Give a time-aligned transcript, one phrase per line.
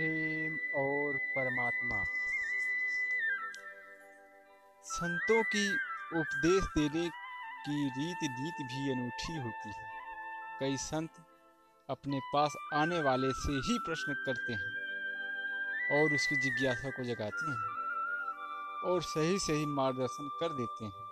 [0.00, 2.04] प्रेम और परमात्मा।
[4.84, 5.74] संतों की
[6.18, 7.08] उपदेश देने
[7.66, 9.88] की रीत नीति भी अनूठी होती है।
[10.60, 11.10] कई संत
[11.90, 14.80] अपने पास आने वाले से ही प्रश्न करते हैं
[15.90, 17.58] और उसकी जिज्ञासा को जगाते हैं
[18.90, 21.04] और सही सही मार्गदर्शन कर देते हैं।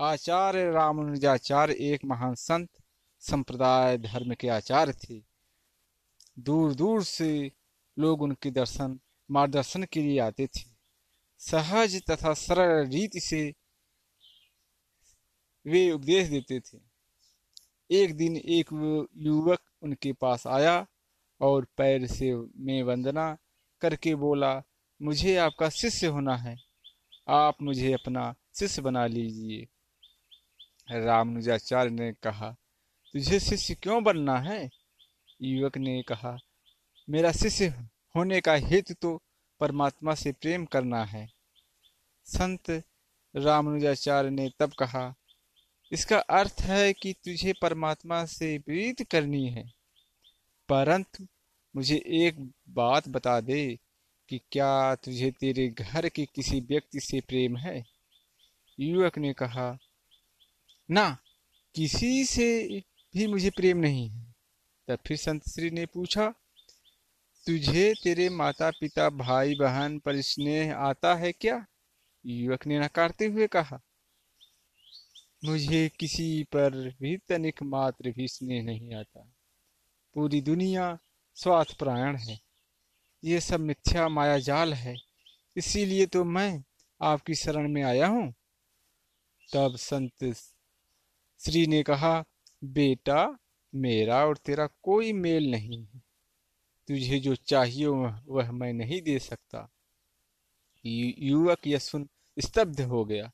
[0.00, 2.70] आचार्य रामानुजाचार्य एक महान संत,
[3.20, 5.22] संप्रदाय, धर्म के आचार्य थे।
[6.38, 7.59] दूर दूर से
[7.98, 10.70] लोग उनके दर्शन, मार्गदर्शन के लिए आते थे।
[11.38, 13.54] सहज तथा सरल रीति से
[15.66, 16.78] वे उपदेश देते थे।
[17.90, 18.66] एक दिन एक
[19.16, 20.86] युवक उनके पास आया
[21.40, 23.36] और पैर से में वंदना
[23.80, 24.62] करके बोला,
[25.02, 26.56] मुझे आपका शिष्य होना है।
[27.28, 29.66] आप मुझे अपना शिष्य बना लीजिए।
[31.04, 32.56] रामानुजाचार्य ने कहा,
[33.12, 34.70] तुझे शिष्य क्यों बनना है?
[35.42, 36.38] युवक ने कहा
[37.10, 37.68] मेरा शिष्य
[38.16, 39.22] होने का हेतु तो
[39.60, 41.30] परमात्मा से प्रेम करना है।
[42.24, 42.70] संत
[43.36, 45.14] रामानुजाचार्य ने तब कहा,
[45.92, 49.72] इसका अर्थ है कि तुझे परमात्मा से प्रीत करनी है।
[50.68, 51.26] परंतु
[51.76, 53.78] मुझे एक बात बता दे
[54.28, 57.84] कि क्या तुझे तेरे घर के किसी व्यक्ति से प्रेम है?
[58.80, 59.78] युवक ने कहा,
[60.90, 61.18] ना,
[61.74, 62.82] किसी से
[63.14, 64.34] भी मुझे प्रेम नहीं है।
[64.88, 66.34] तब फिर संत श्री ने पूछा
[67.46, 71.64] तुझे तेरे माता पिता भाई बहन पर स्नेह आता है क्या?
[72.24, 73.80] युवक ने नकारते हुए कहा,
[75.44, 79.20] मुझे किसी पर भी तनिक मात्र भी स्नेह नहीं आता।
[80.16, 80.98] पूरी दुनिया
[81.36, 82.38] स्वार्थ प्रायण है।
[83.24, 84.94] ये सब मिथ्या माया जाल है।
[85.56, 86.62] इसीलिए तो मैं
[87.00, 88.32] आपकी शरण में आया हूँ।
[89.48, 90.24] तब संत
[91.40, 92.24] श्री ने कहा,
[92.64, 93.38] बेटा,
[93.72, 95.99] मेरा और तेरा कोई मेल नहीं है।
[96.90, 99.68] तुझे जो चाहिए वह मैं नहीं दे सकता।
[100.84, 103.30] युवक यह सुन स्तब्ध हो गया।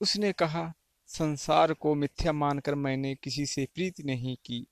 [0.00, 0.72] उसने कहा,
[1.08, 4.66] संसार को मिथ्या मानकर मैंने किसी से प्रीति नहीं की।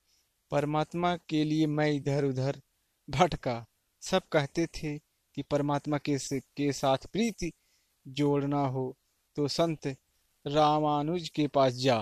[0.50, 2.60] परमात्मा के लिए मैं इधर उधर
[3.08, 3.66] भटका।
[4.02, 7.52] सब कहते थे कि परमात्मा के के साथ प्रीति
[8.06, 8.96] जोड़ना हो
[9.36, 9.86] तो संत
[10.44, 11.98] रामानुज के पास जा,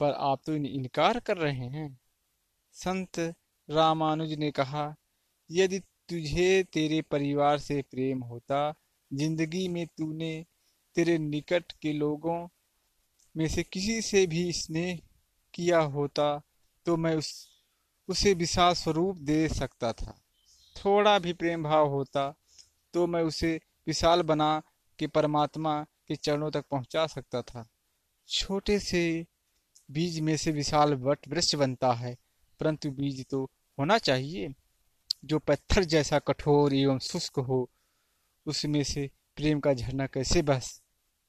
[0.00, 2.00] पर आप तो इनकार कर रहे हैं।
[2.74, 3.34] संत
[3.68, 4.94] रामानुज ने कहा,
[5.50, 8.74] यदि तुझे तेरे परिवार से प्रेम होता,
[9.10, 10.44] ज़िंदगी में तूने
[10.96, 12.46] तेरे निकट के लोगों
[13.34, 14.98] में से किसी से भी स्नेह
[15.54, 16.40] किया होता
[16.86, 17.30] तो मैं उस,
[18.08, 20.14] उसे विशाल स्वरूप दे सकता था।
[20.76, 22.32] थोड़ा भी प्रेम भाव होता
[22.94, 23.54] तो मैं उसे
[23.86, 24.50] विशाल बना
[24.98, 27.66] के परमात्मा के चरणों तक पहुँचा सकता था।
[28.28, 29.26] छोटे से
[29.88, 32.16] बीज में से विशाल वट वृक्ष बनता है,
[32.60, 34.54] परंतु बीज तो होना चाहिए।
[35.24, 37.70] जो पत्थर जैसा कठोर एवं शुष्क हो,
[38.46, 40.82] उसमें से प्रेम का झरना कैसे बस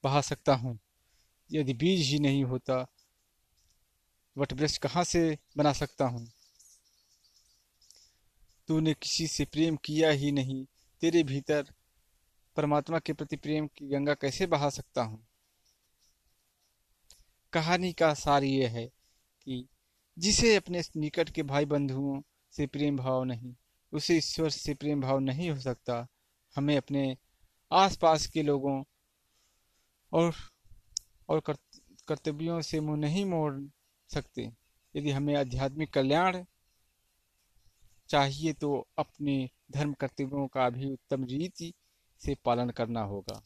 [0.04, 0.80] बहा सकता हूँ?
[1.52, 2.88] यदि बीज ही नहीं होता
[4.38, 6.32] वट वृक्ष कहाँ से बना सकता हूँ?
[8.68, 10.66] तूने किसी से प्रेम किया ही नहीं,
[11.02, 11.66] तेरे भीतर
[12.56, 15.28] परमात्मा के प्रति प्रेम की गंगा कैसे बहा सकता हूँ?
[17.54, 18.86] कहानी का सार ये है
[19.46, 19.68] कि
[20.18, 22.22] जिसे अपने निकट के भाई बंधुओं
[22.54, 23.54] से प्रेम भाव नहीं।
[23.94, 26.08] उसे ईश्वर से प्रेम भाव नहीं हो सकता।
[26.56, 27.18] हमें अपने
[27.72, 28.84] आसपास के लोगों
[30.12, 30.34] और
[31.30, 31.42] और
[32.08, 33.54] कर्तव्यों से मुँह नहीं मोड़
[34.10, 34.52] सकते।
[34.96, 36.44] यदि हमें आध्यात्मिक कल्याण
[38.10, 41.74] चाहिए तो अपने धर्म कर्तव्यों का भी उत्तम रीति
[42.22, 43.42] से पालन करना होगा।